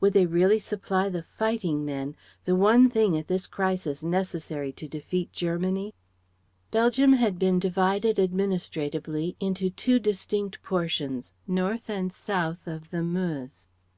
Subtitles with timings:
[0.00, 4.86] Would they really supply the fighting men, the one thing at this crisis necessary to
[4.86, 5.94] defeat Germany?
[6.70, 13.66] Belgium had been divided administratively into two distinct portions, north and south of the Meuse.